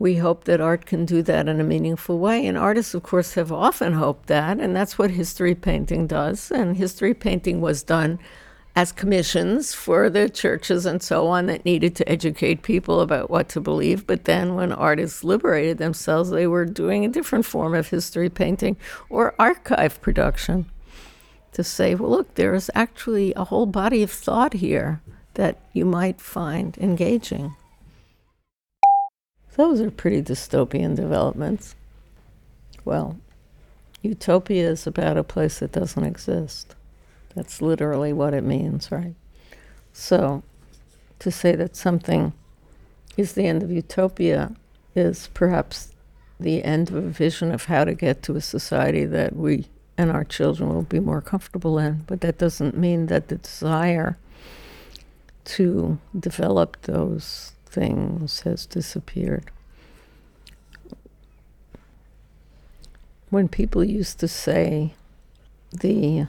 we 0.00 0.16
hope 0.16 0.44
that 0.44 0.60
art 0.60 0.86
can 0.86 1.04
do 1.04 1.22
that 1.22 1.48
in 1.48 1.60
a 1.60 1.64
meaningful 1.64 2.18
way. 2.18 2.46
And 2.46 2.58
artists, 2.58 2.94
of 2.94 3.04
course, 3.04 3.34
have 3.34 3.52
often 3.52 3.92
hoped 3.92 4.26
that. 4.26 4.58
And 4.58 4.74
that's 4.74 4.98
what 4.98 5.12
history 5.12 5.54
painting 5.54 6.08
does. 6.08 6.50
And 6.50 6.76
history 6.76 7.14
painting 7.14 7.60
was 7.60 7.84
done 7.84 8.18
as 8.78 8.92
commissions 8.92 9.74
for 9.74 10.08
the 10.08 10.28
churches 10.28 10.86
and 10.86 11.02
so 11.02 11.26
on 11.26 11.46
that 11.46 11.64
needed 11.64 11.96
to 11.96 12.08
educate 12.08 12.62
people 12.62 13.00
about 13.00 13.28
what 13.28 13.48
to 13.48 13.60
believe. 13.60 14.06
But 14.06 14.24
then 14.24 14.54
when 14.54 14.70
artists 14.70 15.24
liberated 15.24 15.78
themselves, 15.78 16.30
they 16.30 16.46
were 16.46 16.64
doing 16.64 17.04
a 17.04 17.08
different 17.08 17.44
form 17.44 17.74
of 17.74 17.88
history 17.88 18.30
painting 18.30 18.76
or 19.10 19.34
archive 19.36 20.00
production 20.00 20.66
to 21.54 21.64
say, 21.64 21.96
well, 21.96 22.10
look, 22.10 22.36
there 22.36 22.54
is 22.54 22.70
actually 22.72 23.34
a 23.34 23.42
whole 23.42 23.66
body 23.66 24.04
of 24.04 24.12
thought 24.12 24.52
here 24.52 25.00
that 25.34 25.58
you 25.72 25.84
might 25.84 26.20
find 26.20 26.78
engaging. 26.78 27.56
Those 29.56 29.80
are 29.80 29.90
pretty 29.90 30.22
dystopian 30.22 30.94
developments. 30.94 31.74
Well, 32.84 33.18
utopia 34.02 34.70
is 34.70 34.86
about 34.86 35.16
a 35.16 35.24
place 35.24 35.58
that 35.58 35.72
doesn't 35.72 36.04
exist. 36.04 36.76
That's 37.38 37.62
literally 37.62 38.12
what 38.12 38.34
it 38.34 38.42
means, 38.42 38.90
right? 38.90 39.14
So 39.92 40.42
to 41.20 41.30
say 41.30 41.54
that 41.54 41.76
something 41.76 42.32
is 43.16 43.34
the 43.34 43.46
end 43.46 43.62
of 43.62 43.70
utopia 43.70 44.56
is 44.96 45.28
perhaps 45.34 45.94
the 46.40 46.64
end 46.64 46.88
of 46.88 46.96
a 46.96 47.00
vision 47.02 47.52
of 47.52 47.66
how 47.66 47.84
to 47.84 47.94
get 47.94 48.24
to 48.24 48.34
a 48.34 48.40
society 48.40 49.04
that 49.04 49.36
we 49.36 49.66
and 49.96 50.10
our 50.10 50.24
children 50.24 50.68
will 50.68 50.82
be 50.82 50.98
more 50.98 51.20
comfortable 51.20 51.78
in. 51.78 52.02
But 52.08 52.22
that 52.22 52.38
doesn't 52.38 52.76
mean 52.76 53.06
that 53.06 53.28
the 53.28 53.36
desire 53.36 54.18
to 55.44 55.98
develop 56.18 56.82
those 56.82 57.52
things 57.66 58.40
has 58.40 58.66
disappeared. 58.66 59.52
When 63.30 63.46
people 63.46 63.84
used 63.84 64.18
to 64.18 64.26
say 64.26 64.94
the 65.70 66.26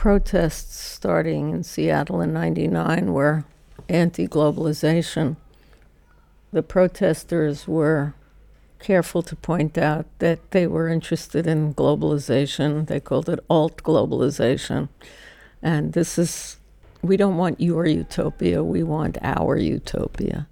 protests 0.00 0.80
starting 0.80 1.50
in 1.50 1.62
Seattle 1.62 2.22
in 2.22 2.32
99 2.32 3.12
were 3.12 3.44
anti 3.86 4.26
globalization, 4.26 5.36
the 6.54 6.62
protesters 6.62 7.68
were 7.68 8.14
careful 8.78 9.20
to 9.20 9.36
point 9.36 9.76
out 9.76 10.06
that 10.18 10.52
they 10.52 10.66
were 10.66 10.88
interested 10.88 11.46
in 11.46 11.74
globalization. 11.74 12.86
They 12.86 12.98
called 12.98 13.28
it 13.28 13.40
alt 13.50 13.82
globalization. 13.82 14.88
And 15.60 15.92
this 15.92 16.18
is, 16.18 16.56
we 17.02 17.18
don't 17.18 17.36
want 17.36 17.60
your 17.60 17.84
utopia, 17.84 18.64
we 18.64 18.82
want 18.82 19.18
our 19.20 19.58
utopia. 19.58 20.48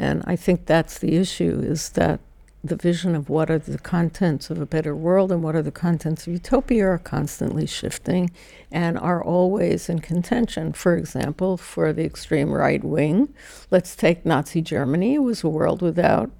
And 0.00 0.24
I 0.26 0.34
think 0.34 0.66
that's 0.66 0.98
the 0.98 1.14
issue 1.14 1.60
is 1.64 1.90
that 1.90 2.18
the 2.62 2.76
vision 2.76 3.14
of 3.14 3.30
what 3.30 3.50
are 3.50 3.58
the 3.58 3.78
contents 3.78 4.50
of 4.50 4.60
a 4.60 4.66
better 4.66 4.94
world 4.94 5.32
and 5.32 5.42
what 5.42 5.56
are 5.56 5.62
the 5.62 5.70
contents 5.70 6.26
of 6.26 6.32
utopia 6.32 6.86
are 6.86 6.98
constantly 6.98 7.66
shifting 7.66 8.30
and 8.70 8.98
are 8.98 9.22
always 9.24 9.88
in 9.88 9.98
contention. 10.00 10.72
For 10.72 10.96
example, 10.96 11.56
for 11.56 11.92
the 11.92 12.04
extreme 12.04 12.52
right 12.52 12.84
wing, 12.84 13.32
let's 13.70 13.96
take 13.96 14.26
Nazi 14.26 14.60
Germany. 14.60 15.14
It 15.14 15.20
was 15.20 15.42
a 15.42 15.48
world 15.48 15.80
without 15.80 16.30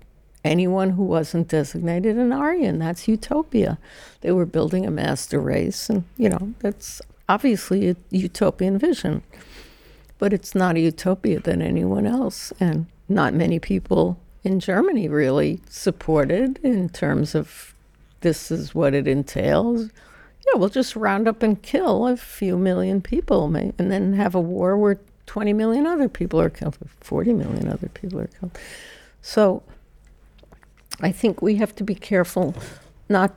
anyone 0.45 0.91
who 0.91 1.05
wasn't 1.05 1.49
designated 1.49 2.17
an 2.17 2.33
Aryan. 2.33 2.79
That's 2.79 3.09
utopia. 3.09 3.79
They 4.21 4.33
were 4.33 4.47
building 4.47 4.87
a 4.87 4.91
master 4.91 5.41
race, 5.41 5.89
and 5.89 6.05
you 6.17 6.29
know 6.29 6.55
that's 6.61 7.01
obviously 7.29 7.89
a 7.89 7.97
utopian 8.11 8.79
vision, 8.79 9.23
but 10.19 10.33
it's 10.33 10.55
not 10.55 10.77
a 10.77 10.81
utopia 10.81 11.41
than 11.41 11.63
anyone 11.63 12.07
else, 12.07 12.53
and 12.61 12.87
not 13.09 13.35
many 13.35 13.59
people 13.59 14.19
in 14.43 14.61
Germany 14.61 15.09
really 15.09 15.61
supported 15.69 16.59
in 16.63 16.89
terms 16.89 17.35
of 17.35 17.75
this 18.21 18.51
is 18.51 18.75
what 18.75 18.95
it 18.95 19.07
entails. 19.07 19.91
Yeah, 20.47 20.59
we'll 20.59 20.69
just 20.69 20.97
round 20.97 21.29
up 21.29 21.43
and 21.43 21.61
kill 21.63 22.07
a 22.07 22.17
few 22.17 22.57
million 22.57 23.01
people, 23.01 23.55
and 23.55 23.75
then 23.77 24.15
have 24.15 24.35
a 24.35 24.41
war 24.41 24.77
where 24.77 24.99
20 25.27 25.53
million 25.53 25.87
other 25.87 26.09
people 26.09 26.41
are 26.41 26.51
killed, 26.51 26.77
40 27.01 27.35
million 27.35 27.69
other 27.69 27.89
people 27.89 28.21
are 28.21 28.27
killed. 28.27 28.59
So 29.23 29.63
I 31.01 31.13
think 31.13 31.41
we 31.43 31.57
have 31.57 31.75
to 31.77 31.85
be 31.85 31.95
careful 31.95 32.55
not 33.09 33.35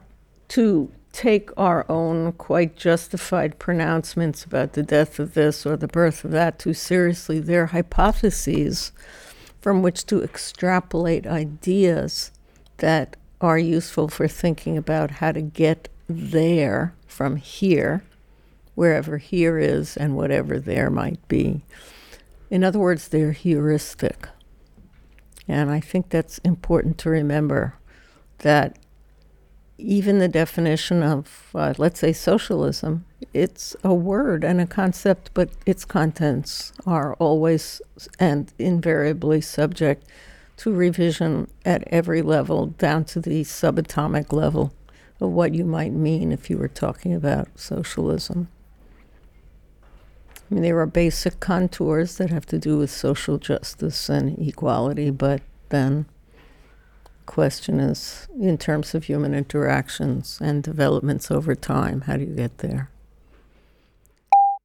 to 0.49 0.91
take 1.11 1.51
our 1.57 1.85
own 1.89 2.31
quite 2.33 2.75
justified 2.75 3.59
pronouncements 3.59 4.43
about 4.43 4.73
the 4.73 4.83
death 4.83 5.19
of 5.19 5.35
this 5.35 5.65
or 5.65 5.77
the 5.77 5.87
birth 5.87 6.25
of 6.25 6.31
that 6.31 6.57
too 6.57 6.73
seriously. 6.73 7.39
They're 7.39 7.67
hypotheses 7.67 8.91
from 9.63 9.81
which 9.81 10.05
to 10.05 10.21
extrapolate 10.21 11.25
ideas 11.25 12.33
that 12.79 13.15
are 13.39 13.57
useful 13.57 14.09
for 14.09 14.27
thinking 14.27 14.77
about 14.77 15.09
how 15.09 15.31
to 15.31 15.41
get 15.41 15.87
there 16.09 16.93
from 17.07 17.37
here, 17.37 18.03
wherever 18.75 19.19
here 19.19 19.57
is 19.57 19.95
and 19.95 20.17
whatever 20.17 20.59
there 20.59 20.89
might 20.89 21.25
be. 21.29 21.61
In 22.49 22.61
other 22.61 22.77
words, 22.77 23.07
they're 23.07 23.31
heuristic. 23.31 24.27
And 25.47 25.71
I 25.71 25.79
think 25.79 26.09
that's 26.09 26.39
important 26.39 26.97
to 26.97 27.09
remember 27.09 27.75
that 28.39 28.77
even 29.77 30.19
the 30.19 30.27
definition 30.27 31.01
of, 31.01 31.49
uh, 31.55 31.73
let's 31.77 31.99
say, 31.99 32.13
socialism, 32.13 33.05
it's 33.33 33.75
a 33.83 33.93
word 33.93 34.43
and 34.43 34.61
a 34.61 34.67
concept, 34.67 35.31
but 35.33 35.49
its 35.65 35.85
contents 35.85 36.71
are 36.85 37.15
always 37.15 37.81
and 38.19 38.53
invariably 38.59 39.41
subject 39.41 40.05
to 40.57 40.71
revision 40.71 41.47
at 41.65 41.83
every 41.87 42.21
level, 42.21 42.67
down 42.67 43.03
to 43.05 43.19
the 43.19 43.41
subatomic 43.41 44.31
level 44.31 44.73
of 45.19 45.31
what 45.31 45.53
you 45.53 45.65
might 45.65 45.91
mean 45.91 46.31
if 46.31 46.49
you 46.49 46.57
were 46.57 46.67
talking 46.67 47.13
about 47.13 47.47
socialism. 47.55 48.49
I 50.35 50.53
mean, 50.53 50.63
there 50.63 50.77
are 50.79 50.85
basic 50.85 51.39
contours 51.39 52.17
that 52.17 52.29
have 52.29 52.45
to 52.47 52.59
do 52.59 52.77
with 52.77 52.91
social 52.91 53.39
justice 53.39 54.09
and 54.09 54.37
equality, 54.37 55.09
but 55.09 55.41
then 55.69 56.05
question 57.25 57.79
is 57.79 58.27
in 58.39 58.57
terms 58.57 58.93
of 58.95 59.05
human 59.05 59.33
interactions 59.33 60.39
and 60.41 60.63
developments 60.63 61.31
over 61.31 61.55
time, 61.55 62.01
how 62.01 62.17
do 62.17 62.23
you 62.23 62.35
get 62.35 62.59
there? 62.59 62.89